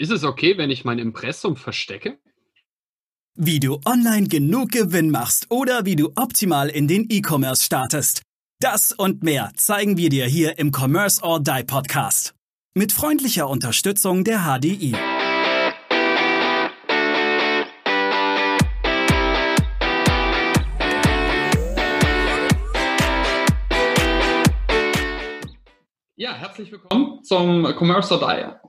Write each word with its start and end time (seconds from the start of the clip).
Ist 0.00 0.10
es 0.10 0.24
okay, 0.24 0.56
wenn 0.56 0.70
ich 0.70 0.86
mein 0.86 0.98
Impressum 0.98 1.56
verstecke? 1.56 2.16
Wie 3.36 3.60
du 3.60 3.80
online 3.84 4.28
genug 4.28 4.70
Gewinn 4.70 5.10
machst 5.10 5.50
oder 5.50 5.84
wie 5.84 5.94
du 5.94 6.12
optimal 6.16 6.70
in 6.70 6.88
den 6.88 7.04
E-Commerce 7.10 7.62
startest. 7.62 8.22
Das 8.62 8.92
und 8.92 9.22
mehr 9.22 9.52
zeigen 9.56 9.98
wir 9.98 10.08
dir 10.08 10.24
hier 10.24 10.58
im 10.58 10.72
Commerce 10.74 11.22
or 11.22 11.38
Die 11.38 11.64
Podcast. 11.66 12.34
Mit 12.74 12.92
freundlicher 12.92 13.46
Unterstützung 13.46 14.24
der 14.24 14.46
HDI. 14.46 14.94
Ja, 26.20 26.34
herzlich 26.34 26.70
willkommen 26.70 27.24
zum 27.24 27.64
Commerce 27.78 28.20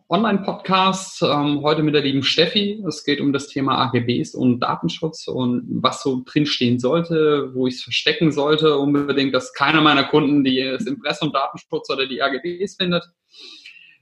Online 0.08 0.42
Podcast. 0.44 1.22
Ähm, 1.22 1.62
heute 1.62 1.84
mit 1.84 1.94
der 1.94 2.02
lieben 2.02 2.24
Steffi. 2.24 2.82
Es 2.88 3.04
geht 3.04 3.20
um 3.20 3.34
das 3.34 3.50
Thema 3.50 3.78
AGBs 3.78 4.36
und 4.36 4.62
Datenschutz 4.62 5.28
und 5.28 5.68
was 5.70 6.02
so 6.02 6.22
drinstehen 6.24 6.80
sollte, 6.80 7.54
wo 7.54 7.68
ich 7.68 7.74
es 7.74 7.84
verstecken 7.84 8.32
sollte. 8.32 8.78
Unbedingt, 8.78 9.36
dass 9.36 9.52
keiner 9.52 9.82
meiner 9.82 10.06
Kunden 10.06 10.46
die 10.46 10.64
das 10.64 10.86
Impressum 10.86 11.34
Datenschutz 11.34 11.90
oder 11.90 12.08
die 12.08 12.22
AGBs 12.22 12.78
findet. 12.78 13.04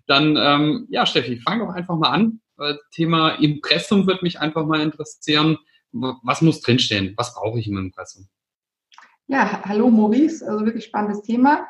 Dann, 0.06 0.38
ähm, 0.38 0.86
ja, 0.92 1.08
Steffi, 1.08 1.38
fang 1.38 1.58
doch 1.58 1.74
einfach 1.74 1.98
mal 1.98 2.10
an. 2.10 2.42
Äh, 2.60 2.76
Thema 2.92 3.30
Impressum 3.30 4.06
wird 4.06 4.22
mich 4.22 4.40
einfach 4.40 4.64
mal 4.68 4.80
interessieren. 4.80 5.58
Was 5.92 6.44
muss 6.44 6.62
drinstehen? 6.62 7.16
Was 7.18 7.34
brauche 7.34 7.58
ich 7.58 7.68
im 7.68 7.80
Impressum? 7.80 8.28
Ja, 9.26 9.64
hallo 9.66 9.90
Maurice. 9.90 10.48
Also 10.48 10.66
wirklich 10.66 10.86
spannendes 10.86 11.24
Thema. 11.24 11.66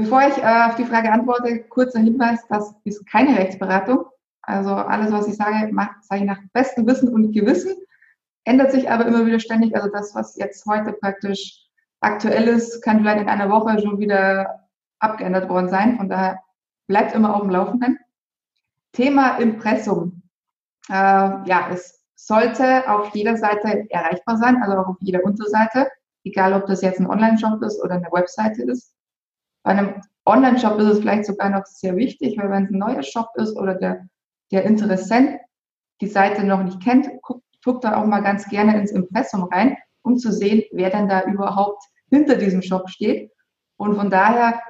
Bevor 0.00 0.22
ich 0.26 0.38
äh, 0.38 0.62
auf 0.66 0.76
die 0.76 0.86
Frage 0.86 1.12
antworte, 1.12 1.62
kurzer 1.64 2.00
Hinweis, 2.00 2.40
das 2.48 2.74
ist 2.84 3.06
keine 3.06 3.36
Rechtsberatung. 3.36 4.06
Also 4.40 4.70
alles, 4.70 5.12
was 5.12 5.28
ich 5.28 5.36
sage, 5.36 5.70
sage 6.00 6.22
ich 6.22 6.26
nach 6.26 6.38
bestem 6.54 6.86
Wissen 6.86 7.10
und 7.10 7.32
Gewissen, 7.32 7.74
ändert 8.44 8.72
sich 8.72 8.90
aber 8.90 9.04
immer 9.04 9.26
wieder 9.26 9.40
ständig. 9.40 9.76
Also 9.76 9.90
das, 9.90 10.14
was 10.14 10.36
jetzt 10.36 10.64
heute 10.64 10.94
praktisch 10.94 11.66
aktuell 12.00 12.48
ist, 12.48 12.80
kann 12.80 13.00
vielleicht 13.00 13.20
in 13.20 13.28
einer 13.28 13.50
Woche 13.50 13.78
schon 13.78 13.98
wieder 13.98 14.60
abgeändert 15.00 15.50
worden 15.50 15.68
sein. 15.68 15.98
Von 15.98 16.08
daher 16.08 16.38
bleibt 16.86 17.14
immer 17.14 17.34
auf 17.36 17.42
dem 17.42 17.50
Laufenden. 17.50 17.98
Thema 18.92 19.36
Impressum. 19.36 20.22
Äh, 20.88 20.94
ja, 20.94 21.68
es 21.70 22.02
sollte 22.14 22.88
auf 22.88 23.14
jeder 23.14 23.36
Seite 23.36 23.86
erreichbar 23.90 24.38
sein, 24.38 24.62
also 24.62 24.78
auch 24.78 24.88
auf 24.88 24.96
jeder 25.00 25.22
Unterseite, 25.24 25.88
egal 26.24 26.54
ob 26.54 26.64
das 26.64 26.80
jetzt 26.80 27.00
ein 27.00 27.06
Online-Shop 27.06 27.62
ist 27.62 27.82
oder 27.84 27.96
eine 27.96 28.10
Webseite 28.10 28.62
ist. 28.62 28.94
Bei 29.62 29.72
einem 29.72 30.02
Online-Shop 30.26 30.78
ist 30.78 30.86
es 30.86 30.98
vielleicht 31.00 31.26
sogar 31.26 31.50
noch 31.50 31.66
sehr 31.66 31.96
wichtig, 31.96 32.38
weil 32.38 32.50
wenn 32.50 32.64
es 32.64 32.70
ein 32.70 32.78
neuer 32.78 33.02
Shop 33.02 33.28
ist 33.36 33.56
oder 33.56 33.74
der, 33.74 34.06
der 34.52 34.64
Interessent 34.64 35.38
die 36.00 36.06
Seite 36.06 36.44
noch 36.44 36.62
nicht 36.62 36.82
kennt, 36.82 37.08
guckt, 37.22 37.44
guckt 37.64 37.84
da 37.84 37.96
auch 37.96 38.06
mal 38.06 38.20
ganz 38.20 38.48
gerne 38.48 38.78
ins 38.78 38.90
Impressum 38.90 39.44
rein, 39.44 39.76
um 40.02 40.16
zu 40.16 40.32
sehen, 40.32 40.62
wer 40.72 40.90
denn 40.90 41.08
da 41.08 41.24
überhaupt 41.24 41.82
hinter 42.08 42.36
diesem 42.36 42.62
Shop 42.62 42.88
steht. 42.88 43.30
Und 43.76 43.96
von 43.96 44.10
daher 44.10 44.60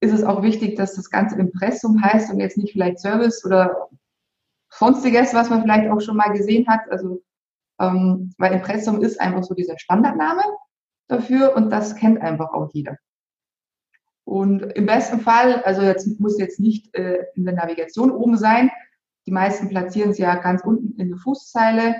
ist 0.00 0.12
es 0.12 0.24
auch 0.24 0.42
wichtig, 0.42 0.76
dass 0.76 0.94
das 0.94 1.10
ganze 1.10 1.36
Impressum 1.36 2.02
heißt 2.02 2.30
und 2.30 2.40
jetzt 2.40 2.56
nicht 2.56 2.72
vielleicht 2.72 3.00
Service 3.00 3.44
oder 3.44 3.88
sonstiges, 4.70 5.34
was 5.34 5.50
man 5.50 5.62
vielleicht 5.62 5.90
auch 5.90 6.00
schon 6.00 6.16
mal 6.16 6.32
gesehen 6.32 6.66
hat. 6.68 6.80
Also, 6.90 7.22
ähm, 7.80 8.32
weil 8.38 8.52
Impressum 8.52 9.02
ist 9.02 9.20
einfach 9.20 9.42
so 9.42 9.54
dieser 9.54 9.78
Standardname 9.78 10.42
dafür 11.08 11.56
und 11.56 11.70
das 11.70 11.96
kennt 11.96 12.20
einfach 12.20 12.52
auch 12.52 12.70
jeder. 12.72 12.96
Und 14.28 14.60
im 14.60 14.84
besten 14.84 15.20
Fall, 15.20 15.62
also 15.62 15.80
jetzt 15.80 16.20
muss 16.20 16.38
jetzt 16.38 16.60
nicht 16.60 16.94
äh, 16.94 17.24
in 17.34 17.46
der 17.46 17.54
Navigation 17.54 18.10
oben 18.10 18.36
sein. 18.36 18.70
Die 19.26 19.32
meisten 19.32 19.70
platzieren 19.70 20.10
es 20.10 20.18
ja 20.18 20.34
ganz 20.34 20.62
unten 20.62 21.00
in 21.00 21.08
der 21.08 21.16
Fußzeile. 21.16 21.98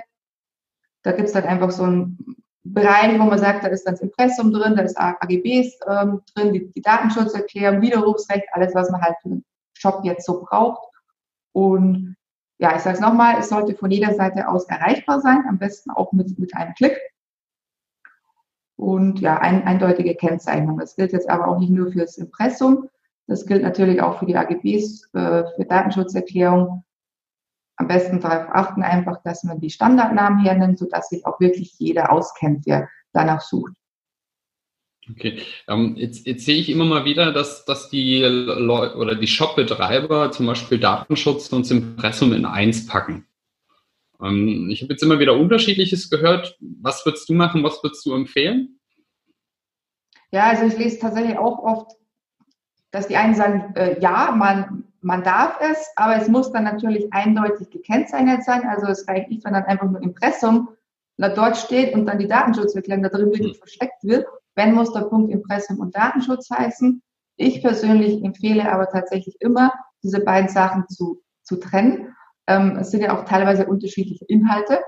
Da 1.01 1.13
gibt 1.13 1.29
es 1.29 1.33
dann 1.33 1.45
einfach 1.45 1.71
so 1.71 1.81
einen 1.81 2.37
Bereich, 2.63 3.19
wo 3.19 3.23
man 3.23 3.39
sagt, 3.39 3.63
da 3.63 3.69
ist 3.69 3.83
dann 3.85 3.95
das 3.95 4.03
Impressum 4.03 4.51
drin, 4.51 4.75
da 4.75 4.83
ist 4.83 4.95
AGBs 4.95 5.79
ähm, 5.87 6.21
drin, 6.35 6.53
die, 6.53 6.71
die 6.71 6.81
Datenschutzerklärung, 6.83 7.81
Widerrufsrecht, 7.81 8.45
alles, 8.51 8.75
was 8.75 8.91
man 8.91 9.01
halt 9.01 9.15
für 9.23 9.29
den 9.29 9.45
Shop 9.73 10.01
jetzt 10.03 10.27
so 10.27 10.43
braucht. 10.43 10.87
Und 11.53 12.15
ja, 12.59 12.75
ich 12.75 12.81
sage 12.83 12.97
es 12.97 13.01
nochmal, 13.01 13.39
es 13.39 13.49
sollte 13.49 13.73
von 13.73 13.89
jeder 13.89 14.13
Seite 14.13 14.47
aus 14.47 14.65
erreichbar 14.65 15.19
sein, 15.19 15.45
am 15.49 15.57
besten 15.57 15.89
auch 15.89 16.11
mit, 16.11 16.37
mit 16.37 16.55
einem 16.55 16.75
Klick 16.75 16.95
und 18.79 19.19
ja, 19.19 19.37
ein, 19.39 19.63
eindeutige 19.65 20.15
Kennzeichnung. 20.15 20.79
Das 20.79 20.95
gilt 20.95 21.11
jetzt 21.11 21.29
aber 21.29 21.49
auch 21.49 21.59
nicht 21.59 21.69
nur 21.69 21.91
für 21.91 21.99
das 21.99 22.17
Impressum, 22.17 22.89
das 23.27 23.45
gilt 23.45 23.61
natürlich 23.61 24.01
auch 24.01 24.17
für 24.17 24.25
die 24.25 24.35
AGBs, 24.35 25.13
äh, 25.13 25.43
für 25.55 25.65
Datenschutzerklärung. 25.67 26.83
Am 27.75 27.87
besten 27.87 28.19
darauf 28.19 28.49
achten 28.51 28.81
einfach, 28.81 29.21
dass 29.23 29.43
man 29.43 29.59
die 29.59 29.69
Standardnamen 29.69 30.43
hernimmt, 30.43 30.79
sodass 30.79 31.09
sich 31.09 31.25
auch 31.25 31.39
wirklich 31.39 31.77
jeder 31.77 32.11
auskennt, 32.11 32.65
der 32.65 32.89
danach 33.13 33.41
sucht. 33.41 33.73
Okay, 35.11 35.41
ähm, 35.67 35.95
jetzt, 35.95 36.25
jetzt 36.25 36.45
sehe 36.45 36.57
ich 36.57 36.69
immer 36.69 36.85
mal 36.85 37.05
wieder, 37.05 37.31
dass, 37.31 37.65
dass 37.65 37.89
die 37.89 38.21
Leute 38.21 38.95
oder 38.97 39.15
die 39.15 39.27
Shop-Betreiber 39.27 40.31
zum 40.31 40.45
Beispiel 40.45 40.79
Datenschutz 40.79 41.51
und 41.51 41.65
das 41.65 41.71
Impressum 41.71 42.33
in 42.33 42.45
eins 42.45 42.85
packen. 42.85 43.25
Ähm, 44.21 44.69
ich 44.69 44.81
habe 44.81 44.93
jetzt 44.93 45.03
immer 45.03 45.19
wieder 45.19 45.37
Unterschiedliches 45.37 46.09
gehört. 46.09 46.57
Was 46.81 47.05
würdest 47.05 47.29
du 47.29 47.33
machen? 47.33 47.63
Was 47.63 47.83
würdest 47.83 48.05
du 48.05 48.13
empfehlen? 48.13 48.79
Ja, 50.31 50.47
also 50.49 50.65
ich 50.65 50.77
lese 50.77 50.99
tatsächlich 50.99 51.37
auch 51.37 51.59
oft, 51.59 51.91
dass 52.91 53.07
die 53.07 53.17
einen 53.17 53.35
sagen, 53.35 53.73
äh, 53.75 53.99
ja, 53.99 54.33
man, 54.35 54.83
man 55.01 55.23
darf 55.23 55.59
es, 55.61 55.87
aber 55.95 56.17
es 56.17 56.27
muss 56.27 56.51
dann 56.51 56.63
natürlich 56.63 57.11
eindeutig 57.11 57.69
gekennzeichnet 57.69 58.43
sein. 58.43 58.67
Also 58.67 58.87
es 58.87 59.07
reicht 59.07 59.29
nicht, 59.29 59.43
wenn 59.45 59.53
dann 59.53 59.63
einfach 59.63 59.89
nur 59.89 60.01
Impressum 60.01 60.69
dort 61.17 61.57
steht 61.57 61.93
und 61.93 62.05
dann 62.05 62.19
die 62.19 62.27
Datenschutzerklärung 62.27 63.03
da 63.03 63.09
drin 63.09 63.31
wirklich 63.31 63.57
mhm. 63.57 63.59
versteckt 63.59 64.03
wird. 64.03 64.25
Wenn 64.55 64.73
muss 64.73 64.93
der 64.93 65.01
Punkt 65.01 65.31
Impressum 65.31 65.79
und 65.79 65.95
Datenschutz 65.95 66.49
heißen. 66.49 67.01
Ich 67.35 67.61
persönlich 67.61 68.23
empfehle 68.23 68.71
aber 68.71 68.89
tatsächlich 68.89 69.35
immer, 69.39 69.71
diese 70.03 70.19
beiden 70.21 70.49
Sachen 70.49 70.87
zu, 70.89 71.21
zu 71.43 71.57
trennen. 71.57 72.13
Ähm, 72.49 72.77
es 72.77 72.89
sind 72.89 73.01
ja 73.01 73.15
auch 73.15 73.25
teilweise 73.25 73.67
unterschiedliche 73.67 74.25
Inhalte. 74.25 74.81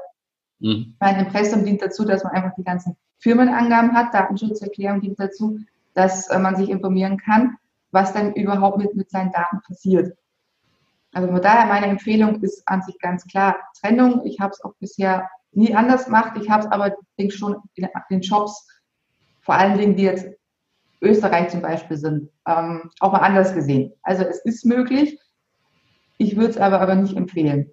Mhm. 0.60 0.96
Mein 1.00 1.20
Impressum 1.20 1.64
dient 1.64 1.82
dazu, 1.82 2.04
dass 2.04 2.24
man 2.24 2.34
einfach 2.34 2.56
die 2.58 2.64
ganzen 2.64 2.98
Firmenangaben 3.20 3.94
hat. 3.94 4.14
Datenschutzerklärung 4.14 5.00
dient 5.00 5.20
dazu, 5.20 5.60
dass 5.94 6.28
äh, 6.30 6.40
man 6.40 6.56
sich 6.56 6.70
informieren 6.70 7.18
kann, 7.18 7.58
was 7.92 8.14
denn 8.14 8.34
überhaupt 8.34 8.80
mit, 8.80 8.96
mit 8.96 9.12
seinen 9.12 9.32
Daten 9.32 9.62
passiert. 9.62 10.18
Also 11.14 11.28
von 11.28 11.42
daher 11.42 11.68
meine 11.68 11.86
Empfehlung 11.86 12.42
ist 12.42 12.64
an 12.66 12.82
sich 12.82 12.98
ganz 12.98 13.26
klar 13.26 13.58
Trennung. 13.80 14.26
Ich 14.26 14.40
habe 14.40 14.54
es 14.54 14.64
auch 14.64 14.74
bisher 14.80 15.30
nie 15.52 15.76
anders 15.76 16.06
gemacht. 16.06 16.34
Ich 16.42 16.50
habe 16.50 16.64
es 16.64 16.72
aber 16.72 16.96
denke 17.20 17.36
schon 17.36 17.58
in 17.76 17.88
den 18.10 18.24
Shops, 18.24 18.66
vor 19.42 19.56
allen 19.56 19.78
Dingen, 19.78 19.96
die 19.96 20.04
jetzt 20.04 20.28
Österreich 21.02 21.50
zum 21.50 21.62
Beispiel 21.62 21.98
sind, 21.98 22.30
ähm, 22.48 22.90
auch 23.02 23.12
mal 23.12 23.20
anders 23.20 23.54
gesehen. 23.54 23.94
Also 24.02 24.24
es 24.24 24.40
ist 24.46 24.66
möglich. 24.66 25.20
Ich 26.22 26.36
würde 26.36 26.50
es 26.50 26.58
aber, 26.58 26.80
aber 26.82 26.94
nicht 26.94 27.18
empfehlen. 27.18 27.72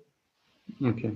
Okay. 0.83 1.13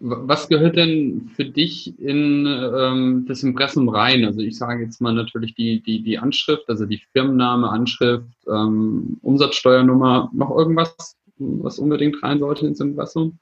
Was 0.00 0.48
gehört 0.48 0.76
denn 0.76 1.30
für 1.36 1.44
dich 1.44 1.98
in 2.00 2.46
ähm, 2.46 3.26
das 3.28 3.42
Impressum 3.42 3.90
rein? 3.90 4.24
Also 4.24 4.40
ich 4.40 4.56
sage 4.56 4.82
jetzt 4.82 5.02
mal 5.02 5.12
natürlich 5.12 5.54
die, 5.54 5.82
die, 5.82 6.02
die 6.02 6.18
Anschrift, 6.18 6.66
also 6.68 6.86
die 6.86 7.02
Firmenname, 7.12 7.68
Anschrift, 7.68 8.24
ähm, 8.46 9.18
Umsatzsteuernummer, 9.20 10.30
noch 10.32 10.50
irgendwas, 10.56 11.18
was 11.36 11.78
unbedingt 11.78 12.22
rein 12.22 12.38
sollte 12.38 12.66
ins 12.66 12.80
Impressum? 12.80 13.38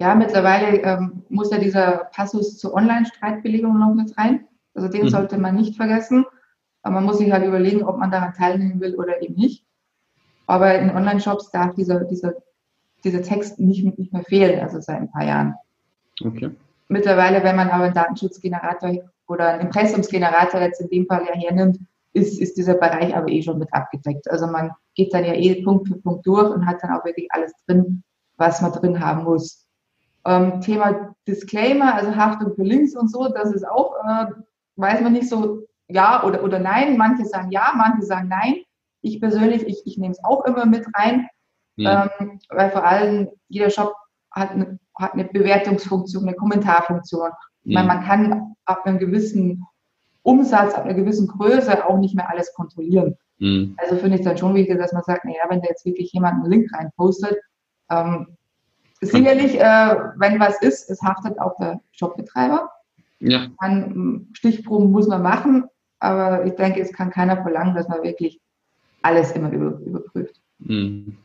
Ja, 0.00 0.16
mittlerweile 0.16 0.82
ähm, 0.82 1.22
muss 1.28 1.52
ja 1.52 1.58
dieser 1.58 2.08
Passus 2.12 2.58
zur 2.58 2.74
Online-Streitbelegung 2.74 3.78
noch 3.78 3.94
mit 3.94 4.18
rein. 4.18 4.48
Also 4.74 4.88
den 4.88 5.04
mhm. 5.04 5.10
sollte 5.10 5.38
man 5.38 5.54
nicht 5.54 5.76
vergessen. 5.76 6.24
Aber 6.82 6.96
man 6.96 7.04
muss 7.04 7.18
sich 7.18 7.30
halt 7.30 7.46
überlegen, 7.46 7.84
ob 7.84 7.98
man 7.98 8.10
daran 8.10 8.34
teilnehmen 8.34 8.80
will 8.80 8.96
oder 8.96 9.22
eben 9.22 9.34
nicht. 9.34 9.64
Aber 10.48 10.74
in 10.74 10.90
Online-Shops 10.90 11.50
darf 11.50 11.74
dieser, 11.74 12.04
dieser, 12.04 12.32
dieser 13.04 13.22
Text 13.22 13.60
nicht, 13.60 13.98
nicht 13.98 14.12
mehr 14.12 14.24
fehlen, 14.24 14.60
also 14.60 14.80
seit 14.80 14.96
ein 14.96 15.10
paar 15.10 15.24
Jahren. 15.24 15.54
Okay. 16.24 16.50
Mittlerweile, 16.88 17.44
wenn 17.44 17.54
man 17.54 17.68
aber 17.68 17.84
einen 17.84 17.94
Datenschutzgenerator 17.94 18.94
oder 19.28 19.48
einen 19.50 19.66
Impressumsgenerator 19.66 20.62
jetzt 20.62 20.80
in 20.80 20.88
dem 20.88 21.06
Fall 21.06 21.26
ja 21.26 21.34
hernimmt, 21.34 21.78
ist, 22.14 22.40
ist 22.40 22.56
dieser 22.56 22.74
Bereich 22.74 23.14
aber 23.14 23.28
eh 23.28 23.42
schon 23.42 23.58
mit 23.58 23.72
abgedeckt. 23.74 24.28
Also 24.30 24.46
man 24.46 24.72
geht 24.94 25.12
dann 25.12 25.24
ja 25.24 25.34
eh 25.34 25.62
Punkt 25.62 25.86
für 25.86 25.96
Punkt 25.96 26.26
durch 26.26 26.50
und 26.50 26.66
hat 26.66 26.82
dann 26.82 26.92
auch 26.92 27.04
wirklich 27.04 27.28
alles 27.30 27.52
drin, 27.66 28.02
was 28.38 28.62
man 28.62 28.72
drin 28.72 28.98
haben 28.98 29.24
muss. 29.24 29.66
Ähm, 30.24 30.62
Thema 30.62 31.14
Disclaimer, 31.28 31.94
also 31.94 32.16
Haftung 32.16 32.54
für 32.54 32.64
Links 32.64 32.96
und 32.96 33.10
so, 33.10 33.28
das 33.28 33.52
ist 33.52 33.68
auch, 33.68 33.94
äh, 34.08 34.26
weiß 34.76 35.02
man 35.02 35.12
nicht 35.12 35.28
so 35.28 35.66
ja 35.88 36.24
oder, 36.24 36.42
oder 36.42 36.58
nein. 36.58 36.96
Manche 36.96 37.26
sagen 37.26 37.50
ja, 37.50 37.72
manche 37.76 38.02
sagen 38.02 38.28
nein. 38.28 38.62
Ich 39.00 39.20
persönlich, 39.20 39.66
ich, 39.66 39.82
ich 39.86 39.98
nehme 39.98 40.12
es 40.12 40.22
auch 40.24 40.44
immer 40.44 40.66
mit 40.66 40.86
rein, 40.94 41.28
ja. 41.76 42.10
ähm, 42.20 42.40
weil 42.50 42.70
vor 42.70 42.84
allem 42.84 43.28
jeder 43.48 43.70
Shop 43.70 43.94
hat 44.30 44.50
eine, 44.50 44.78
hat 44.94 45.14
eine 45.14 45.24
Bewertungsfunktion, 45.24 46.24
eine 46.24 46.36
Kommentarfunktion. 46.36 47.30
Ja. 47.64 47.82
Man, 47.82 47.86
man 47.86 48.04
kann 48.04 48.54
ab 48.64 48.84
einem 48.84 48.98
gewissen 48.98 49.64
Umsatz, 50.22 50.74
ab 50.74 50.84
einer 50.84 50.94
gewissen 50.94 51.28
Größe 51.28 51.86
auch 51.86 51.98
nicht 51.98 52.14
mehr 52.14 52.28
alles 52.28 52.52
kontrollieren. 52.54 53.16
Mhm. 53.38 53.76
Also 53.78 53.96
finde 53.96 54.18
ich 54.18 54.24
dann 54.24 54.36
schon 54.36 54.54
wichtig, 54.54 54.78
dass 54.78 54.92
man 54.92 55.02
sagt, 55.04 55.24
naja, 55.24 55.44
wenn 55.48 55.60
da 55.60 55.68
jetzt 55.68 55.84
wirklich 55.84 56.12
jemand 56.12 56.34
einen 56.34 56.50
Link 56.50 56.72
reinpostet, 56.74 57.38
Ähm, 57.90 58.36
sicherlich, 59.00 59.58
äh, 59.58 59.96
wenn 60.16 60.38
was 60.38 60.60
ist, 60.60 60.90
es 60.90 61.00
haftet 61.00 61.38
auch 61.40 61.56
der 61.56 61.80
Shopbetreiber. 61.92 62.70
Ja. 63.18 63.48
Man, 63.62 64.28
Stichproben 64.34 64.92
muss 64.92 65.08
man 65.08 65.22
machen, 65.22 65.64
aber 65.98 66.44
ich 66.44 66.54
denke, 66.56 66.82
es 66.82 66.92
kann 66.92 67.10
keiner 67.10 67.40
verlangen, 67.40 67.74
dass 67.74 67.88
man 67.88 68.02
wirklich 68.02 68.42
alles 69.02 69.32
immer 69.32 69.52
über, 69.52 69.78
überprüft. 69.84 70.36
Mhm. 70.58 71.16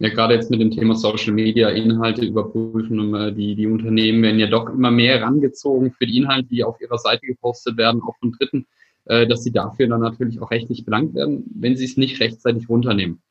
Ja, 0.00 0.08
gerade 0.08 0.34
jetzt 0.34 0.50
mit 0.50 0.60
dem 0.60 0.72
Thema 0.72 0.96
Social 0.96 1.32
Media, 1.32 1.68
Inhalte 1.68 2.24
überprüfen, 2.24 3.34
die, 3.36 3.54
die 3.54 3.66
Unternehmen 3.66 4.22
werden 4.22 4.40
ja 4.40 4.48
doch 4.48 4.68
immer 4.68 4.90
mehr 4.90 5.18
herangezogen 5.18 5.92
für 5.92 6.06
die 6.06 6.18
Inhalte, 6.18 6.48
die 6.48 6.64
auf 6.64 6.80
ihrer 6.80 6.98
Seite 6.98 7.26
gepostet 7.26 7.76
werden, 7.76 8.02
auch 8.02 8.16
von 8.18 8.32
Dritten, 8.32 8.66
äh, 9.04 9.26
dass 9.26 9.44
sie 9.44 9.52
dafür 9.52 9.86
dann 9.86 10.00
natürlich 10.00 10.40
auch 10.40 10.50
rechtlich 10.50 10.84
belangt 10.84 11.14
werden, 11.14 11.44
wenn 11.54 11.76
sie 11.76 11.84
es 11.84 11.96
nicht 11.96 12.20
rechtzeitig 12.20 12.68
runternehmen. 12.68 13.22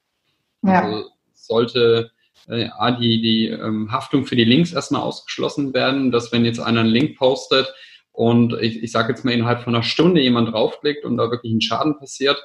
Ja. 0.61 0.83
Also 0.83 1.09
sollte 1.33 2.11
äh, 2.47 2.69
die, 2.99 3.21
die 3.21 3.47
ähm, 3.47 3.91
Haftung 3.91 4.25
für 4.25 4.35
die 4.35 4.45
Links 4.45 4.71
erstmal 4.71 5.01
ausgeschlossen 5.01 5.73
werden, 5.73 6.11
dass 6.11 6.31
wenn 6.31 6.45
jetzt 6.45 6.59
einer 6.59 6.81
einen 6.81 6.89
Link 6.89 7.17
postet 7.17 7.73
und 8.11 8.53
ich, 8.61 8.81
ich 8.81 8.91
sage 8.91 9.09
jetzt 9.09 9.25
mal 9.25 9.31
innerhalb 9.31 9.61
von 9.61 9.75
einer 9.75 9.83
Stunde 9.83 10.21
jemand 10.21 10.53
draufklickt 10.53 11.03
und 11.03 11.17
da 11.17 11.29
wirklich 11.29 11.53
ein 11.53 11.61
Schaden 11.61 11.97
passiert, 11.97 12.41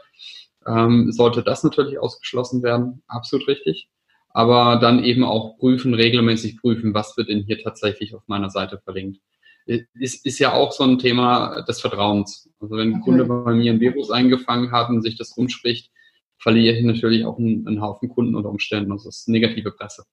ähm, 0.66 1.12
sollte 1.12 1.42
das 1.42 1.64
natürlich 1.64 1.98
ausgeschlossen 1.98 2.62
werden. 2.62 3.02
Absolut 3.06 3.48
richtig 3.48 3.88
aber 4.30 4.76
dann 4.76 5.02
eben 5.02 5.24
auch 5.24 5.58
prüfen, 5.58 5.94
regelmäßig 5.94 6.60
prüfen, 6.60 6.94
was 6.94 7.16
wird 7.16 7.28
denn 7.28 7.44
hier 7.44 7.60
tatsächlich 7.62 8.14
auf 8.14 8.22
meiner 8.26 8.50
Seite 8.50 8.78
verlinkt. 8.78 9.20
Ist, 9.66 10.24
ist 10.24 10.38
ja 10.38 10.54
auch 10.54 10.70
so 10.72 10.84
ein 10.84 10.98
Thema 10.98 11.62
des 11.62 11.80
Vertrauens. 11.80 12.48
Also 12.60 12.76
wenn 12.76 12.94
ein 12.94 13.00
Kunde 13.00 13.24
bei 13.24 13.52
mir 13.52 13.72
ein 13.72 13.80
Virus 13.80 14.10
eingefangen 14.10 14.70
hat 14.72 14.88
und 14.88 15.02
sich 15.02 15.18
das 15.18 15.36
rumspricht, 15.36 15.90
verliere 16.38 16.76
ich 16.76 16.84
natürlich 16.84 17.24
auch 17.26 17.38
einen, 17.38 17.66
einen 17.66 17.82
Haufen 17.82 18.08
Kunden 18.08 18.34
unter 18.34 18.48
Umständen. 18.48 18.90
Das 18.90 19.04
ist 19.04 19.28
negative 19.28 19.72
Presse. 19.72 20.04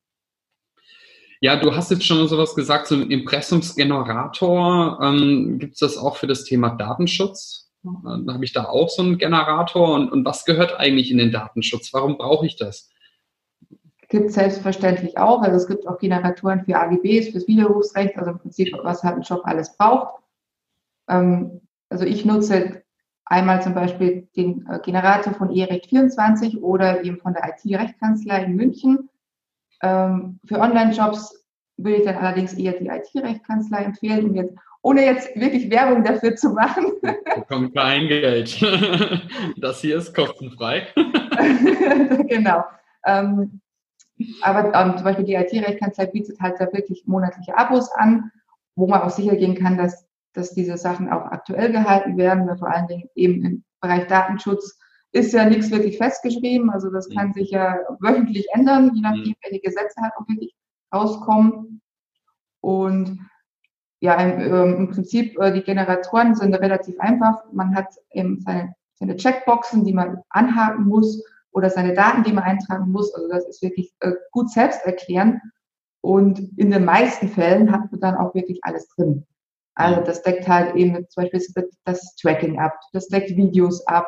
Ja, 1.40 1.56
du 1.58 1.76
hast 1.76 1.92
jetzt 1.92 2.06
schon 2.06 2.28
sowas 2.28 2.56
gesagt, 2.56 2.88
so 2.88 2.96
ein 2.96 3.12
Impressumsgenerator. 3.12 5.00
Ähm, 5.02 5.60
Gibt 5.60 5.74
es 5.74 5.80
das 5.80 5.98
auch 5.98 6.18
für 6.18 6.28
das 6.28 6.44
Thema 6.44 6.70
Datenschutz? 6.70 7.65
Dann 8.04 8.34
habe 8.34 8.46
ich 8.46 8.54
da 8.54 8.66
auch 8.66 8.90
so 8.90 9.02
einen 9.02 9.18
Generator. 9.18 9.94
Und, 9.94 10.12
und 10.12 10.26
was 10.26 10.46
gehört 10.46 10.80
eigentlich 10.80 11.12
in 11.12 11.18
den 11.18 11.32
Datenschutz? 11.32 11.94
Warum 11.94 12.18
brauche 12.18 12.46
ich 12.46 12.56
das? 12.56 12.90
gibt 14.10 14.30
es 14.30 14.36
selbstverständlich 14.36 15.18
auch. 15.18 15.42
Also 15.42 15.58
es 15.58 15.68
gibt 15.68 15.88
auch 15.88 15.98
Generatoren 15.98 16.64
für 16.64 16.78
AGBs, 16.78 17.30
fürs 17.30 17.48
Widerrufsrecht, 17.48 18.18
also 18.18 18.32
im 18.32 18.40
Prinzip, 18.40 18.72
was 18.84 19.04
halt 19.04 19.18
ein 19.18 19.24
Shop 19.24 19.42
alles 19.44 19.76
braucht. 19.76 20.22
Ähm, 21.10 21.62
also 21.90 22.06
ich 22.06 22.26
nutze 22.26 22.84
einmal 23.26 23.62
zum 23.62 23.74
Beispiel 23.74 24.28
den 24.36 24.68
äh, 24.70 24.80
Generator 24.80 25.34
von 25.34 25.56
eRecht 25.56 25.88
24 25.88 26.62
oder 26.62 27.04
eben 27.04 27.18
von 27.18 27.34
der 27.34 27.50
IT-Rechtkanzlei 27.50 28.44
in 28.44 28.56
München. 28.56 29.10
Ähm, 29.82 30.40
für 30.46 30.60
Online-Shops 30.60 31.46
würde 31.78 31.98
ich 31.98 32.06
dann 32.06 32.16
allerdings 32.16 32.54
eher 32.54 32.74
die 32.74 32.88
IT-Rechtkanzlei 32.88 33.84
empfehlen, 33.84 34.30
um 34.30 34.36
jetzt, 34.36 34.56
ohne 34.86 35.04
jetzt 35.04 35.36
wirklich 35.36 35.72
Werbung 35.72 36.04
dafür 36.04 36.36
zu 36.36 36.50
machen. 36.50 36.94
Bekommt 37.02 37.76
kein 37.76 38.08
Geld. 38.08 38.56
Das 39.58 39.82
hier 39.82 39.98
ist 39.98 40.14
kostenfrei. 40.14 40.88
genau. 42.28 42.64
Ähm, 43.04 43.62
aber 44.44 44.74
ähm, 44.76 44.96
zum 44.96 45.04
Beispiel 45.04 45.26
die 45.26 45.34
IT-Rechtkanzlei 45.34 46.06
bietet 46.08 46.40
halt 46.40 46.60
da 46.60 46.72
wirklich 46.72 47.04
monatliche 47.08 47.58
Abos 47.58 47.92
an, 47.94 48.32
wo 48.76 48.86
man 48.86 49.02
auch 49.02 49.10
sicher 49.10 49.36
gehen 49.36 49.56
kann, 49.56 49.76
dass, 49.78 50.08
dass 50.34 50.54
diese 50.54 50.78
Sachen 50.78 51.12
auch 51.12 51.26
aktuell 51.26 51.72
gehalten 51.72 52.16
werden, 52.18 52.48
weil 52.48 52.58
vor 52.58 52.70
allen 52.70 52.88
Dingen 52.88 53.10
eben 53.16 53.44
im 53.44 53.64
Bereich 53.82 54.06
Datenschutz 54.06 54.78
ist 55.14 55.34
ja 55.34 55.46
nichts 55.46 55.72
wirklich 55.72 55.98
festgeschrieben. 55.98 56.70
Also 56.70 56.92
das 56.92 57.10
kann 57.10 57.34
sich 57.34 57.50
ja 57.50 57.80
wöchentlich 58.02 58.46
ändern, 58.54 58.92
je 58.94 59.02
nachdem, 59.02 59.30
mhm. 59.30 59.36
welche 59.44 59.62
Gesetze 59.62 60.00
halt 60.00 60.14
auch 60.16 60.28
wirklich 60.28 60.54
rauskommen. 60.94 61.82
Und 62.62 63.20
ja, 64.06 64.16
im, 64.16 64.40
ähm, 64.40 64.76
im 64.78 64.90
Prinzip, 64.92 65.38
äh, 65.40 65.52
die 65.52 65.64
Generatoren 65.64 66.36
sind 66.36 66.54
relativ 66.54 67.00
einfach. 67.00 67.44
Man 67.52 67.76
hat 67.76 67.88
eben 68.12 68.40
seine, 68.40 68.74
seine 68.94 69.16
Checkboxen, 69.18 69.84
die 69.84 69.94
man 69.94 70.22
anhaken 70.30 70.86
muss 70.86 71.24
oder 71.52 71.70
seine 71.70 71.94
Daten, 71.94 72.24
die 72.24 72.32
man 72.32 72.44
eintragen 72.44 72.92
muss. 72.92 73.14
Also 73.16 73.28
das 73.30 73.48
ist 73.48 73.62
wirklich 73.62 73.94
äh, 74.02 74.12
gut 74.32 74.52
selbst 74.52 74.86
erklären. 74.86 75.42
Und 76.02 76.40
in 76.58 76.70
den 76.70 76.86
meisten 76.86 77.28
Fällen 77.30 77.72
hat 77.72 77.92
man 77.92 78.00
dann 78.00 78.16
auch 78.16 78.36
wirklich 78.36 78.60
alles 78.64 78.88
drin. 78.90 79.26
Also 79.74 80.02
das 80.02 80.22
deckt 80.22 80.48
halt 80.48 80.76
eben 80.76 81.08
zum 81.10 81.24
Beispiel 81.24 81.68
das 81.84 82.16
Tracking 82.16 82.60
ab, 82.60 82.80
das 82.94 83.08
deckt 83.08 83.36
Videos 83.36 83.86
ab, 83.88 84.08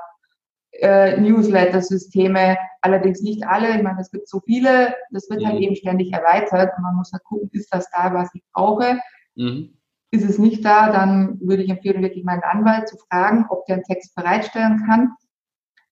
äh, 0.73 1.19
Newsletter-Systeme, 1.19 2.55
allerdings 2.81 3.21
nicht 3.21 3.45
alle. 3.45 3.75
Ich 3.75 3.83
meine, 3.83 3.99
es 3.99 4.11
gibt 4.11 4.29
so 4.29 4.39
viele, 4.45 4.95
das 5.11 5.29
wird 5.29 5.43
halt 5.43 5.55
mhm. 5.55 5.59
halt 5.59 5.63
eben 5.63 5.75
ständig 5.75 6.13
erweitert 6.13 6.71
und 6.77 6.83
man 6.83 6.95
muss 6.95 7.11
halt 7.11 7.23
gucken, 7.23 7.49
ist 7.51 7.73
das 7.73 7.89
da, 7.89 8.13
was 8.13 8.29
ich 8.35 8.43
brauche? 8.53 8.99
Mhm. 9.35 9.76
Ist 10.11 10.23
es 10.23 10.39
nicht 10.39 10.63
da, 10.63 10.91
dann 10.91 11.39
würde 11.41 11.63
ich 11.63 11.69
empfehlen, 11.69 12.01
wirklich 12.01 12.23
meinen 12.23 12.43
Anwalt 12.43 12.87
zu 12.87 12.97
fragen, 12.97 13.45
ob 13.49 13.65
der 13.65 13.75
einen 13.75 13.83
Text 13.83 14.15
bereitstellen 14.15 14.85
kann. 14.85 15.13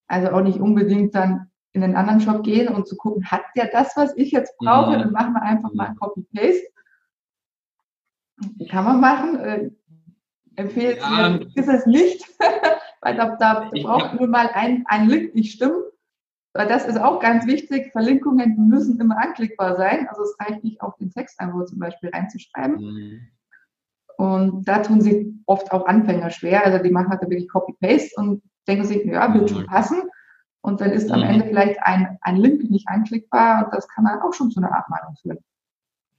Also 0.08 0.30
auch 0.30 0.42
nicht 0.42 0.58
unbedingt 0.58 1.14
dann 1.14 1.50
in 1.72 1.82
den 1.82 1.96
anderen 1.96 2.20
Shop 2.20 2.42
gehen 2.42 2.68
und 2.68 2.88
zu 2.88 2.96
gucken, 2.96 3.30
hat 3.30 3.42
der 3.54 3.66
das, 3.66 3.96
was 3.96 4.16
ich 4.16 4.30
jetzt 4.30 4.56
brauche? 4.56 4.96
Mhm. 4.96 5.00
Dann 5.00 5.12
machen 5.12 5.34
wir 5.34 5.42
einfach 5.42 5.72
mal 5.74 5.94
Copy-Paste. 5.96 6.66
Kann 8.70 8.84
man 8.84 9.00
machen. 9.00 9.38
Äh, 9.38 9.70
empfehlt 10.56 10.98
ja. 10.98 11.28
mir, 11.28 11.46
ist 11.54 11.68
es 11.68 11.86
nicht, 11.86 12.26
weil 13.02 13.16
da, 13.16 13.36
da 13.36 13.70
braucht 13.70 14.14
nur 14.18 14.28
mal 14.28 14.50
ein, 14.54 14.84
ein 14.86 15.08
Link 15.08 15.34
nicht 15.34 15.52
stimmen. 15.52 15.82
Weil 16.54 16.68
das 16.68 16.86
ist 16.86 16.98
auch 16.98 17.20
ganz 17.20 17.46
wichtig. 17.46 17.92
Verlinkungen 17.92 18.68
müssen 18.68 18.98
immer 18.98 19.18
anklickbar 19.18 19.76
sein. 19.76 20.08
Also 20.08 20.22
es 20.22 20.36
reicht 20.40 20.64
nicht, 20.64 20.80
auf 20.80 20.96
den 20.96 21.10
Text 21.10 21.38
einfach 21.38 21.66
zum 21.66 21.78
Beispiel 21.78 22.08
reinzuschreiben. 22.08 22.76
Mhm. 22.80 23.28
Und 24.16 24.66
da 24.66 24.78
tun 24.78 25.00
sich 25.00 25.26
oft 25.46 25.72
auch 25.72 25.86
Anfänger 25.86 26.30
schwer. 26.30 26.64
Also 26.64 26.82
die 26.82 26.90
machen 26.90 27.08
halt 27.10 27.20
wirklich 27.22 27.48
Copy-Paste 27.48 28.12
und 28.16 28.42
denken 28.66 28.84
sich, 28.84 29.04
ja, 29.04 29.32
wird 29.34 29.50
schon 29.50 29.66
passen. 29.66 30.02
Und 30.62 30.80
dann 30.80 30.90
ist 30.90 31.12
am 31.12 31.20
mhm. 31.20 31.26
Ende 31.26 31.46
vielleicht 31.46 31.80
ein, 31.82 32.18
ein 32.22 32.36
Link 32.36 32.68
nicht 32.70 32.88
anklickbar 32.88 33.64
und 33.64 33.74
das 33.74 33.86
kann 33.88 34.04
dann 34.04 34.20
auch 34.20 34.32
schon 34.32 34.50
zu 34.50 34.60
einer 34.60 34.76
Abmahnung 34.76 35.14
führen. 35.22 35.38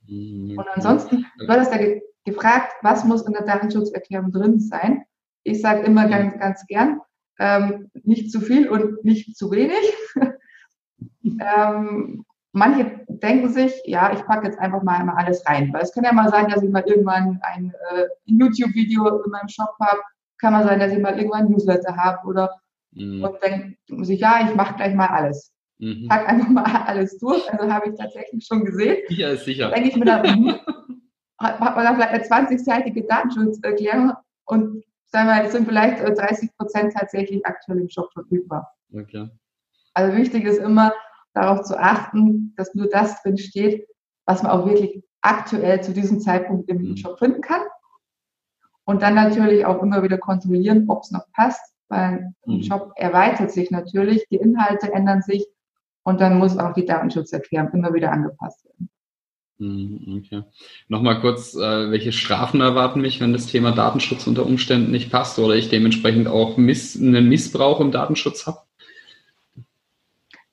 Mhm. 0.07 0.57
Und 0.57 0.67
ansonsten, 0.73 1.25
du 1.37 1.47
hattest 1.47 1.71
ja 1.71 1.77
ge 1.77 2.01
gefragt, 2.23 2.73
was 2.81 3.05
muss 3.05 3.25
in 3.25 3.31
der 3.31 3.45
Datenschutzerklärung 3.45 4.33
drin 4.33 4.59
sein? 4.59 5.03
Ich 5.43 5.61
sage 5.61 5.83
immer 5.83 6.09
ganz, 6.09 6.37
ganz 6.37 6.65
gern, 6.67 6.99
ähm, 7.39 7.89
nicht 8.03 8.33
zu 8.33 8.41
viel 8.41 8.67
und 8.67 9.05
nicht 9.05 9.37
zu 9.37 9.49
wenig. 9.49 9.77
ähm, 11.23 12.25
manche 12.51 13.05
denken 13.19 13.49
sich, 13.49 13.73
ja, 13.85 14.11
ich 14.13 14.23
packe 14.25 14.47
jetzt 14.47 14.59
einfach 14.59 14.83
mal, 14.83 15.03
mal 15.03 15.15
alles 15.15 15.45
rein. 15.47 15.71
Weil 15.73 15.83
es 15.83 15.93
kann 15.93 16.03
ja 16.03 16.13
mal 16.13 16.29
sein, 16.29 16.49
dass 16.49 16.63
ich 16.63 16.69
mal 16.69 16.83
irgendwann 16.85 17.39
ein 17.41 17.73
äh, 17.91 18.05
YouTube-Video 18.25 19.23
in 19.23 19.31
meinem 19.31 19.49
Shop 19.49 19.75
habe 19.79 20.01
kann 20.37 20.53
man 20.53 20.63
sein, 20.65 20.79
dass 20.79 20.91
ich 20.91 20.99
mal 20.99 21.17
irgendwann 21.17 21.45
ein 21.45 21.51
Newsletter 21.51 21.95
habe 21.95 22.27
oder 22.27 22.59
mhm. 22.91 23.23
und 23.23 23.35
dann 23.41 23.75
muss 23.89 24.09
ich, 24.09 24.19
ja, 24.19 24.47
ich 24.47 24.55
mache 24.55 24.75
gleich 24.75 24.93
mal 24.93 25.07
alles. 25.07 25.53
Mhm. 25.79 26.07
Pack 26.07 26.29
einfach 26.29 26.49
mal 26.49 26.63
alles 26.87 27.17
durch. 27.17 27.51
Also 27.51 27.71
habe 27.71 27.89
ich 27.89 27.97
tatsächlich 27.97 28.45
schon 28.45 28.65
gesehen. 28.65 28.97
Ja, 29.09 29.29
ist 29.29 29.45
sicher. 29.45 29.71
Denke 29.71 29.89
ich 29.89 29.95
mir 29.95 30.05
dann, 30.05 30.25
hm, 30.25 30.55
hat, 31.39 31.59
hat 31.59 31.75
man 31.75 31.85
dann 31.85 31.95
vielleicht 31.95 32.31
eine 32.31 32.47
20-seitige 32.47 33.07
Datenschutzerklärung 33.07 34.13
und 34.45 34.83
sagen 35.05 35.27
wir, 35.27 35.43
es 35.43 35.51
sind 35.51 35.67
vielleicht 35.67 36.01
30 36.03 36.49
äh, 36.49 36.51
Prozent 36.57 36.93
tatsächlich 36.93 37.45
aktuell 37.45 37.79
im 37.79 37.89
Shop 37.89 38.11
verfügbar. 38.13 38.71
Okay. 38.93 39.29
Also 39.93 40.15
wichtig 40.15 40.45
ist 40.45 40.59
immer, 40.59 40.93
darauf 41.37 41.63
zu 41.63 41.79
achten, 41.79 42.53
dass 42.57 42.73
nur 42.73 42.87
das 42.87 43.21
drin 43.21 43.37
steht, 43.37 43.87
was 44.25 44.43
man 44.43 44.51
auch 44.51 44.65
wirklich 44.65 45.03
aktuell 45.21 45.81
zu 45.81 45.93
diesem 45.93 46.19
Zeitpunkt 46.19 46.69
im 46.69 46.89
mhm. 46.89 46.97
Shop 46.97 47.19
finden 47.19 47.41
kann. 47.41 47.61
Und 48.85 49.01
dann 49.01 49.15
natürlich 49.15 49.65
auch 49.65 49.81
immer 49.83 50.01
wieder 50.01 50.17
kontrollieren, 50.17 50.85
ob 50.89 51.03
es 51.03 51.11
noch 51.11 51.25
passt, 51.33 51.73
weil 51.89 52.33
mhm. 52.45 52.55
ein 52.55 52.61
Job 52.61 52.91
erweitert 52.95 53.51
sich 53.51 53.69
natürlich, 53.69 54.25
die 54.29 54.37
Inhalte 54.37 54.91
ändern 54.91 55.21
sich 55.21 55.45
und 56.03 56.21
dann 56.21 56.39
muss 56.39 56.57
auch 56.57 56.73
die 56.73 56.85
Datenschutzerklärung 56.85 57.71
immer 57.73 57.93
wieder 57.93 58.11
angepasst 58.11 58.65
werden. 58.65 58.89
Mhm, 59.59 60.21
okay. 60.23 60.43
Nochmal 60.87 61.19
kurz, 61.19 61.55
äh, 61.55 61.91
welche 61.91 62.11
Strafen 62.11 62.61
erwarten 62.61 63.01
mich, 63.01 63.19
wenn 63.19 63.33
das 63.33 63.47
Thema 63.47 63.71
Datenschutz 63.71 64.27
unter 64.27 64.45
Umständen 64.45 64.91
nicht 64.91 65.11
passt 65.11 65.39
oder 65.39 65.55
ich 65.55 65.69
dementsprechend 65.69 66.27
auch 66.27 66.57
Miss, 66.57 66.95
einen 66.95 67.27
Missbrauch 67.27 67.79
im 67.81 67.91
Datenschutz 67.91 68.45
habe? 68.45 68.59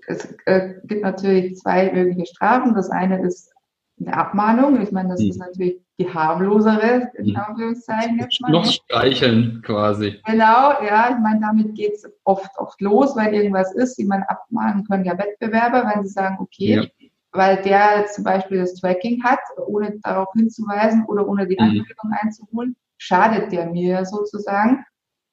Es 0.06 0.34
äh, 0.46 0.74
gibt 0.84 1.02
natürlich 1.02 1.56
zwei 1.56 1.92
mögliche 1.92 2.26
Strafen. 2.26 2.74
Das 2.74 2.90
eine 2.90 3.22
ist 3.22 3.52
eine 4.00 4.16
Abmahnung. 4.16 4.80
Ich 4.80 4.92
meine, 4.92 5.10
das 5.10 5.20
hm. 5.20 5.30
ist 5.30 5.38
natürlich 5.38 5.80
die 5.98 6.12
harmlosere, 6.12 7.10
in 7.14 7.26
hm. 7.26 7.36
Anführungszeichen 7.36 8.18
jetzt 8.18 8.40
mal. 8.40 8.50
Noch 8.50 8.66
streicheln 8.66 9.62
quasi. 9.64 10.20
Genau, 10.26 10.82
ja, 10.82 11.10
ich 11.10 11.18
meine, 11.22 11.40
damit 11.40 11.74
geht 11.74 11.94
es 11.94 12.10
oft, 12.24 12.50
oft 12.58 12.80
los, 12.80 13.14
weil 13.16 13.32
irgendwas 13.34 13.72
ist, 13.74 13.96
die 13.98 14.04
man 14.04 14.22
abmahnen 14.24 14.84
können 14.84 15.04
ja 15.04 15.16
Wettbewerber, 15.16 15.90
wenn 15.94 16.04
sie 16.04 16.12
sagen, 16.12 16.38
okay, 16.40 16.90
ja. 16.98 17.08
weil 17.32 17.62
der 17.62 18.06
zum 18.06 18.24
Beispiel 18.24 18.58
das 18.58 18.74
Tracking 18.74 19.22
hat, 19.22 19.38
ohne 19.66 19.98
darauf 20.02 20.28
hinzuweisen 20.34 21.04
oder 21.06 21.28
ohne 21.28 21.46
die 21.46 21.56
hm. 21.56 21.64
Ankündigung 21.64 22.10
mhm. 22.10 22.16
einzuholen, 22.20 22.76
schadet 22.98 23.52
der 23.52 23.66
mir 23.66 24.04
sozusagen, 24.04 24.84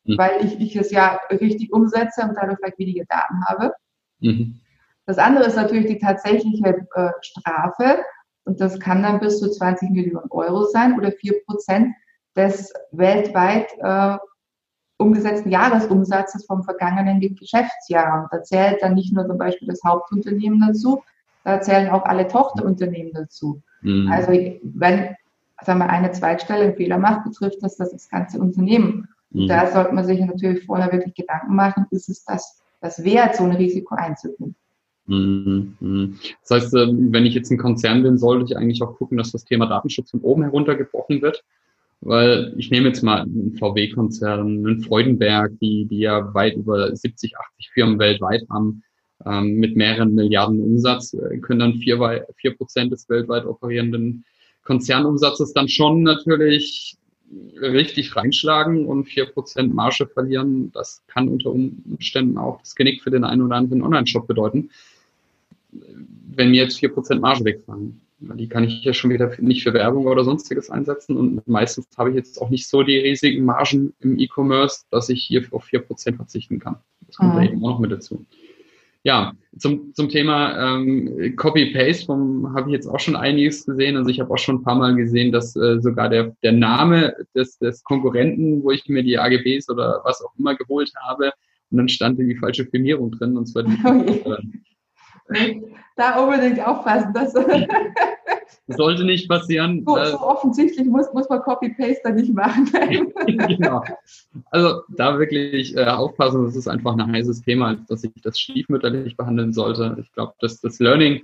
mhm. 0.04 0.18
weil 0.18 0.46
ich, 0.46 0.60
ich 0.60 0.76
es 0.76 0.92
ja 0.92 1.20
richtig 1.32 1.74
umsetze 1.74 2.22
und 2.22 2.36
dadurch 2.36 2.58
vielleicht 2.58 2.80
weniger 2.80 3.06
Daten 3.06 3.44
habe. 3.46 3.74
Mhm. 4.22 4.60
Das 5.06 5.18
andere 5.18 5.46
ist 5.46 5.56
natürlich 5.56 5.88
die 5.88 6.00
tatsächliche 6.00 6.86
äh, 6.96 7.10
Strafe. 7.22 8.04
Und 8.46 8.60
das 8.60 8.80
kann 8.80 9.04
dann 9.04 9.20
bis 9.20 9.40
zu 9.40 9.52
20 9.52 9.90
Millionen 9.92 10.30
Euro 10.32 10.66
sein 10.66 10.98
oder 10.98 11.12
4 11.12 11.44
Prozent 11.46 11.94
des 12.36 12.74
weltweit 12.92 13.68
äh, 13.80 14.18
umgesetzten 14.98 15.52
Jahresumsatzes 15.52 16.46
vom 16.46 16.64
vergangenen 16.64 17.20
Geschäftsjahr. 17.36 18.24
Und 18.24 18.34
da 18.34 18.44
zählt 18.44 18.82
dann 18.82 18.94
nicht 18.94 19.14
nur 19.14 19.28
zum 19.28 19.38
Beispiel 19.38 19.68
das 19.68 19.84
Hauptunternehmen 19.84 20.62
dazu, 20.66 21.04
da 21.44 21.60
zählen 21.60 21.90
auch 21.90 22.06
alle 22.06 22.28
Tochterunternehmen 22.28 23.14
dazu. 23.14 23.62
Mhm. 23.82 24.12
Also 24.12 24.32
wenn 24.32 25.16
sagen 25.64 25.80
wir, 25.80 25.90
eine 25.90 26.12
Zweigstelle 26.12 26.66
einen 26.66 26.76
Fehler 26.76 26.98
macht, 26.98 27.24
betrifft 27.24 27.62
das 27.62 27.78
das 27.78 28.10
ganze 28.10 28.40
Unternehmen. 28.40 29.08
Mhm. 29.32 29.48
Da 29.48 29.68
sollte 29.68 29.94
man 29.94 30.06
sich 30.06 30.20
natürlich 30.20 30.66
vorher 30.66 30.92
wirklich 30.92 31.14
Gedanken 31.14 31.56
machen, 31.56 31.86
ist 31.92 32.10
es 32.10 32.24
das, 32.26 32.61
das 32.82 33.04
wert, 33.04 33.36
so 33.36 33.44
ein 33.44 33.52
Risiko 33.52 33.96
einzugehen. 33.96 34.56
Mhm, 35.06 35.78
mhm. 35.80 36.20
Das 36.42 36.64
heißt, 36.64 36.74
ähm, 36.76 37.12
wenn 37.12 37.26
ich 37.26 37.34
jetzt 37.34 37.52
ein 37.52 37.58
Konzern 37.58 38.04
bin, 38.04 38.18
sollte 38.18 38.46
ich 38.46 38.58
eigentlich 38.58 38.82
auch 38.82 38.98
gucken, 38.98 39.18
dass 39.18 39.32
das 39.32 39.46
Thema 39.46 39.68
Datenschutz 39.68 40.12
von 40.12 40.22
oben 40.22 40.44
heruntergebrochen 40.44 41.22
wird. 41.22 41.44
Weil 42.02 42.54
ich 42.58 42.72
nehme 42.72 42.88
jetzt 42.88 43.04
mal 43.04 43.22
einen 43.22 43.56
VW-Konzern, 43.60 44.40
einen 44.40 44.82
Freudenberg, 44.82 45.52
die, 45.62 45.86
die 45.86 46.00
ja 46.00 46.34
weit 46.34 46.56
über 46.56 46.96
70, 46.96 47.38
80 47.38 47.70
Firmen 47.72 48.00
weltweit 48.00 48.48
haben, 48.50 48.84
ähm, 49.26 49.56
mit 49.56 49.76
mehreren 49.76 50.16
Milliarden 50.16 50.60
Umsatz, 50.62 51.14
äh, 51.14 51.38
können 51.38 51.60
dann 51.60 51.74
vier, 51.76 52.26
vier 52.38 52.58
Prozent 52.58 52.92
des 52.92 53.08
weltweit 53.08 53.46
operierenden 53.46 54.26
Konzernumsatzes 54.64 55.54
dann 55.54 55.68
schon 55.68 56.02
natürlich 56.02 56.98
richtig 57.60 58.16
reinschlagen 58.16 58.86
und 58.86 59.06
vier 59.06 59.26
Prozent 59.26 59.74
Marge 59.74 60.08
verlieren. 60.08 60.72
Das 60.74 61.04
kann 61.08 61.28
unter 61.28 61.52
Umständen 61.52 62.38
auch 62.38 62.60
das 62.60 62.76
Genick 62.76 63.02
für 63.02 63.12
den 63.12 63.24
einen 63.24 63.42
oder 63.42 63.56
anderen 63.56 63.82
Online-Shop 63.82 64.28
bedeuten, 64.28 64.70
wenn 65.72 66.52
mir 66.52 66.64
jetzt 66.64 66.80
vier 66.80 66.90
Prozent 66.90 67.22
Marge 67.22 67.46
wegfallen 67.46 68.02
die 68.22 68.48
kann 68.48 68.64
ich 68.64 68.84
ja 68.84 68.94
schon 68.94 69.10
wieder 69.10 69.32
nicht 69.40 69.64
für 69.64 69.74
Werbung 69.74 70.06
oder 70.06 70.24
sonstiges 70.24 70.70
einsetzen 70.70 71.18
und 71.18 71.48
meistens 71.48 71.88
habe 71.98 72.10
ich 72.12 72.16
jetzt 72.16 72.42
auch 72.42 72.50
nicht 72.50 72.68
so 72.68 72.84
die 72.84 72.98
riesigen 72.98 73.46
Margen 73.46 73.94
im 74.00 74.20
E-Commerce, 74.20 74.84
dass 74.92 75.10
ich 75.10 75.24
hier 75.24 75.44
auf 75.52 75.66
4% 75.66 76.16
verzichten 76.16 76.60
kann. 76.60 76.78
Das 77.08 77.18
kommt 77.18 77.34
mhm. 77.34 77.38
da 77.38 77.44
eben 77.44 77.64
auch 77.64 77.70
noch 77.70 77.80
mit 77.80 77.92
dazu. 77.92 78.26
Ja, 79.04 79.34
zum, 79.58 79.94
zum 79.96 80.10
Thema 80.10 80.76
ähm, 80.76 81.36
Copy-Paste 81.36 82.08
habe 82.56 82.70
ich 82.70 82.74
jetzt 82.74 82.88
auch 82.88 83.00
schon 83.00 83.16
einiges 83.16 83.66
gesehen. 83.66 83.98
Also 83.98 84.10
ich 84.10 84.20
habe 84.20 84.32
auch 84.32 84.38
schon 84.38 84.58
ein 84.58 84.64
paar 84.64 84.76
Mal 84.76 84.96
gesehen, 84.96 85.32
dass 85.32 85.56
äh, 85.56 85.82
sogar 85.82 86.08
der, 86.08 86.36
der 86.44 86.52
Name 86.52 87.16
des, 87.36 87.58
des 87.58 87.84
Konkurrenten, 87.84 88.64
wo 88.64 88.72
ich 88.72 88.88
mir 88.88 89.04
die 89.04 89.18
AGBs 89.18 89.70
oder 89.70 90.02
was 90.04 90.24
auch 90.24 90.34
immer 90.38 90.56
geholt 90.56 90.92
habe, 91.08 91.32
und 91.72 91.78
dann 91.78 91.90
stand 91.90 92.20
die 92.20 92.36
falsche 92.36 92.66
Firmierung 92.66 93.12
drin, 93.12 93.38
und 93.38 93.46
zwar 93.48 93.64
die 93.64 93.78
da 95.96 96.20
unbedingt 96.20 96.60
aufpassen. 96.66 97.14
Das 97.14 97.34
sollte 98.68 99.04
nicht 99.04 99.28
passieren. 99.28 99.84
So, 99.86 99.96
so 99.96 100.20
offensichtlich 100.20 100.88
muss, 100.88 101.12
muss 101.14 101.30
man 101.30 101.42
Copy-Paste 101.42 102.14
nicht 102.14 102.34
machen. 102.34 102.70
genau. 103.26 103.84
Also 104.52 104.82
da 104.90 105.20
wirklich 105.20 105.76
äh, 105.76 105.86
aufpassen, 105.86 106.46
das 106.46 106.56
ist 106.56 106.68
einfach 106.68 106.98
ein 106.98 107.12
heißes 107.12 107.42
Thema, 107.42 107.76
dass 107.88 108.04
ich 108.04 108.12
das 108.24 108.40
stiefmütterlich 108.40 109.18
behandeln 109.18 109.54
sollte. 109.54 109.98
Ich 110.00 110.12
glaube, 110.14 110.34
dass 110.40 110.62
das 110.62 110.80
Learning, 110.80 111.22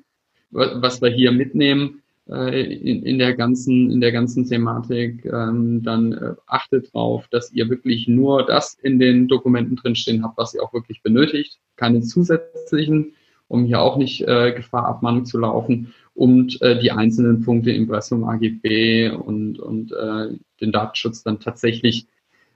was 0.52 1.02
wir 1.02 1.10
hier 1.10 1.32
mitnehmen, 1.32 2.02
äh, 2.30 2.74
in, 2.74 3.04
in, 3.04 3.20
der 3.20 3.36
ganzen, 3.36 3.92
in 3.92 4.02
der 4.02 4.12
ganzen 4.12 4.46
Thematik, 4.46 5.26
ähm, 5.26 5.82
dann 5.84 6.14
äh, 6.14 6.34
achtet 6.46 6.94
darauf, 6.94 7.28
dass 7.30 7.52
ihr 7.54 7.70
wirklich 7.70 8.08
nur 8.08 8.46
das 8.46 8.74
in 8.82 9.00
den 9.00 9.28
Dokumenten 9.28 9.76
drinstehen 9.78 10.24
habt, 10.24 10.38
was 10.38 10.54
ihr 10.54 10.64
auch 10.64 10.74
wirklich 10.74 11.02
benötigt. 11.02 11.60
Keine 11.76 12.02
zusätzlichen 12.02 13.14
um 13.48 13.66
hier 13.66 13.82
auch 13.82 13.98
nicht 13.98 14.22
äh, 14.28 14.52
Gefahr 14.54 14.86
Abmahnung 14.86 15.26
zu 15.26 15.38
laufen 15.38 15.94
und 16.18 16.60
äh, 16.64 16.80
die 16.80 16.92
einzelnen 16.92 17.44
Punkte 17.44 17.72
Impressum, 17.72 18.24
AGB 18.24 19.12
und, 19.12 19.60
und 19.60 19.92
äh, 19.92 20.36
den 20.60 20.72
Datenschutz 20.72 21.22
dann 21.22 21.40
tatsächlich 21.40 22.08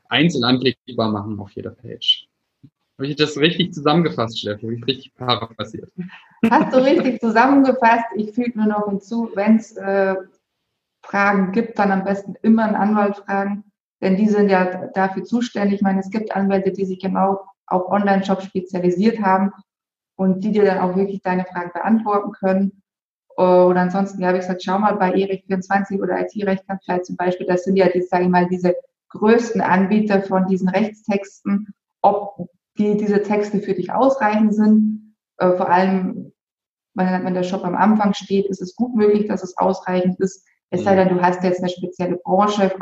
einzeln 0.09 0.43
anklickbar 0.43 1.11
machen 1.11 1.39
auf 1.39 1.51
jeder 1.51 1.69
Page. 1.69 2.27
Habe 2.97 3.07
ich 3.07 3.15
das 3.15 3.37
richtig 3.37 3.71
zusammengefasst, 3.71 4.39
Steffi? 4.39 4.63
Habe 4.63 4.75
ich 4.75 4.87
richtig 4.87 5.13
paraphrasiert? 5.13 5.91
Hast 6.49 6.73
du 6.73 6.83
richtig 6.83 7.21
zusammengefasst. 7.21 8.05
Ich 8.15 8.31
füge 8.33 8.57
nur 8.57 8.65
noch 8.65 8.89
hinzu, 8.89 9.29
wenn 9.35 9.57
es 9.57 9.77
äh, 9.77 10.15
Fragen 11.03 11.51
gibt, 11.51 11.77
dann 11.77 11.91
am 11.91 12.03
besten 12.03 12.33
immer 12.41 12.65
einen 12.65 12.75
Anwalt 12.75 13.17
fragen, 13.17 13.63
denn 14.01 14.17
die 14.17 14.27
sind 14.27 14.49
ja 14.49 14.87
dafür 14.95 15.23
zuständig. 15.23 15.75
Ich 15.75 15.81
meine, 15.81 15.99
es 15.99 16.09
gibt 16.09 16.35
Anwälte, 16.35 16.71
die 16.71 16.85
sich 16.85 16.99
genau 16.99 17.45
auf 17.67 17.91
Online-Shops 17.91 18.45
spezialisiert 18.45 19.21
haben 19.21 19.51
und 20.15 20.43
die 20.43 20.51
dir 20.51 20.65
dann 20.65 20.79
auch 20.79 20.95
wirklich 20.95 21.21
deine 21.21 21.45
Fragen 21.45 21.71
beantworten 21.73 22.31
können. 22.31 22.80
Oder 23.37 23.81
ansonsten, 23.81 24.21
ja, 24.21 24.27
habe 24.27 24.37
ich 24.37 24.43
gesagt, 24.43 24.63
schau 24.63 24.77
mal 24.79 24.95
bei 24.95 25.13
ERIC24 25.13 26.01
oder 26.01 26.19
IT-Rechtsanstalt 26.19 27.05
zum 27.05 27.15
Beispiel, 27.15 27.47
das 27.47 27.63
sind 27.63 27.75
ja, 27.77 27.87
die, 27.89 28.01
sage 28.01 28.25
ich 28.25 28.29
mal, 28.29 28.47
diese 28.47 28.75
größten 29.09 29.61
Anbieter 29.61 30.21
von 30.21 30.47
diesen 30.47 30.69
Rechtstexten, 30.69 31.73
ob 32.01 32.49
die, 32.77 32.97
diese 32.97 33.21
Texte 33.21 33.59
für 33.59 33.73
dich 33.73 33.91
ausreichend 33.91 34.53
sind. 34.53 35.15
Äh, 35.37 35.53
vor 35.53 35.69
allem, 35.69 36.31
wenn, 36.93 37.25
wenn 37.25 37.33
der 37.33 37.43
Shop 37.43 37.63
am 37.63 37.75
Anfang 37.75 38.13
steht, 38.13 38.47
ist 38.47 38.61
es 38.61 38.75
gut 38.75 38.95
möglich, 38.95 39.27
dass 39.27 39.43
es 39.43 39.57
ausreichend 39.57 40.19
ist. 40.19 40.45
Es 40.69 40.83
sei 40.83 40.95
denn, 40.95 41.09
du 41.09 41.21
hast 41.21 41.43
jetzt 41.43 41.59
eine 41.59 41.69
spezielle 41.69 42.17
Branche, 42.17 42.73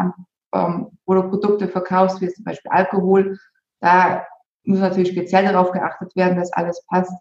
ähm, 0.53 0.87
wo 1.05 1.13
du 1.15 1.29
Produkte 1.29 1.67
verkaufst, 1.67 2.21
wie 2.21 2.29
zum 2.29 2.45
Beispiel 2.45 2.71
Alkohol. 2.71 3.39
Da 3.79 4.25
muss 4.63 4.79
natürlich 4.79 5.09
speziell 5.09 5.45
darauf 5.45 5.71
geachtet 5.71 6.15
werden, 6.15 6.37
dass 6.37 6.53
alles 6.53 6.85
passt. 6.87 7.13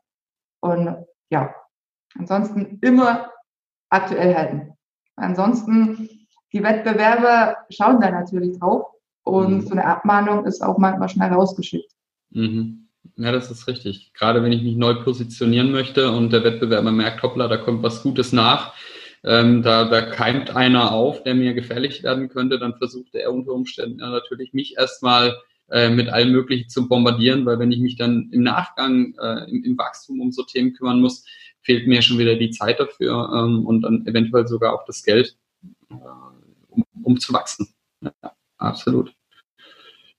Und 0.60 1.06
ja, 1.30 1.54
ansonsten 2.16 2.78
immer 2.82 3.30
aktuell 3.90 4.34
halten. 4.34 4.72
Ansonsten, 5.16 6.08
die 6.52 6.62
Wettbewerber 6.62 7.56
schauen 7.70 8.00
da 8.00 8.10
natürlich 8.10 8.58
drauf 8.58 8.86
und 9.24 9.54
mhm. 9.54 9.60
so 9.62 9.72
eine 9.72 9.84
Abmahnung 9.84 10.46
ist 10.46 10.62
auch 10.62 10.78
manchmal 10.78 11.08
schnell 11.08 11.32
rausgeschickt. 11.32 11.92
Mhm. 12.30 12.88
Ja, 13.16 13.32
das 13.32 13.50
ist 13.50 13.66
richtig. 13.66 14.12
Gerade 14.14 14.42
wenn 14.42 14.52
ich 14.52 14.62
mich 14.62 14.76
neu 14.76 14.94
positionieren 15.02 15.72
möchte 15.72 16.10
und 16.12 16.32
der 16.32 16.44
Wettbewerber 16.44 16.92
merkt, 16.92 17.22
hoppla, 17.22 17.48
da 17.48 17.56
kommt 17.56 17.82
was 17.82 18.02
Gutes 18.02 18.32
nach, 18.32 18.74
ähm, 19.24 19.62
da, 19.62 19.84
da 19.84 20.02
keimt 20.02 20.54
einer 20.54 20.92
auf, 20.92 21.22
der 21.24 21.34
mir 21.34 21.54
gefährlich 21.54 22.02
werden 22.02 22.28
könnte, 22.28 22.58
dann 22.58 22.76
versucht 22.76 23.14
er 23.14 23.32
unter 23.32 23.52
Umständen 23.52 24.00
ja, 24.00 24.10
natürlich 24.10 24.52
mich 24.52 24.76
erstmal 24.76 25.36
äh, 25.70 25.90
mit 25.90 26.08
allem 26.08 26.32
Möglichen 26.32 26.68
zu 26.68 26.88
bombardieren, 26.88 27.44
weil 27.44 27.58
wenn 27.58 27.72
ich 27.72 27.80
mich 27.80 27.96
dann 27.96 28.30
im 28.32 28.42
Nachgang 28.42 29.14
äh, 29.20 29.50
im, 29.50 29.64
im, 29.64 29.78
Wachstum 29.78 30.20
um 30.20 30.32
so 30.32 30.44
Themen 30.44 30.72
kümmern 30.72 31.00
muss, 31.00 31.24
fehlt 31.68 31.86
mir 31.86 32.00
schon 32.00 32.16
wieder 32.18 32.36
die 32.36 32.48
Zeit 32.48 32.80
dafür 32.80 33.30
ähm, 33.34 33.66
und 33.66 33.82
dann 33.82 34.06
eventuell 34.06 34.46
sogar 34.46 34.72
auch 34.72 34.86
das 34.86 35.02
Geld, 35.02 35.36
äh, 35.90 35.94
um, 36.68 36.84
um, 37.02 37.20
zu 37.20 37.34
wachsen. 37.34 37.68
Ja, 38.00 38.12
absolut. 38.56 39.12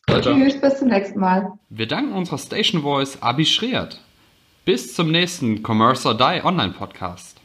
Tschüss, 0.10 0.60
bis 0.60 0.80
zum 0.80 0.88
nächsten 0.88 1.20
Mal. 1.20 1.52
Wir 1.70 1.86
danken 1.86 2.14
unserer 2.14 2.40
Station 2.40 2.82
Voice 2.82 3.22
Abi 3.22 3.46
Schreert. 3.46 4.02
Bis 4.66 4.96
zum 4.96 5.12
nächsten 5.12 5.64
Commerce 5.64 6.08
or 6.08 6.18
Die 6.18 6.44
Online 6.44 6.74
Podcast. 6.74 7.40